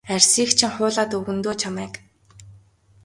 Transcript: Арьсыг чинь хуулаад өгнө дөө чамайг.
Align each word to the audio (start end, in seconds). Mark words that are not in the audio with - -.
Арьсыг 0.13 0.49
чинь 0.57 0.73
хуулаад 0.75 1.11
өгнө 1.17 1.41
дөө 1.43 1.55
чамайг. 1.61 1.93